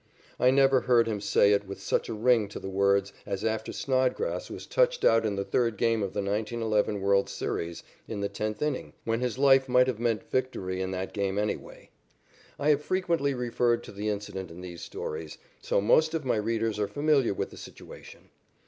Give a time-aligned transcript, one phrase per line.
[0.39, 3.71] I never heard him say it with such a ring to the words as after
[3.71, 8.27] Snodgrass was touched out in the third game of the 1911 world's series, in the
[8.27, 11.91] tenth inning, when his life might have meant victory in that game anyway.
[12.57, 16.79] I have frequently referred to the incident in these stories, so most of my readers
[16.79, 18.31] are familiar with the situation.